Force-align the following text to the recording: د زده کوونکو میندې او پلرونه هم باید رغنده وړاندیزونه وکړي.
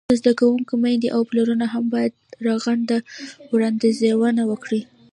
د 0.07 0.11
زده 0.21 0.33
کوونکو 0.39 0.73
میندې 0.83 1.07
او 1.15 1.21
پلرونه 1.29 1.65
هم 1.73 1.83
باید 1.93 2.13
رغنده 2.47 2.97
وړاندیزونه 3.51 4.41
وکړي. 4.51 4.81